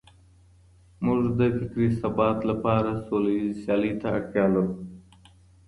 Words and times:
موږ 1.05 1.21
د 1.39 1.41
فکري 1.57 1.89
ثبات 2.01 2.37
لپاره 2.51 2.91
سوليزې 3.07 3.51
سيالۍ 3.61 3.93
ته 4.01 4.05
اړتيا 4.17 4.45
لرو. 4.53 4.73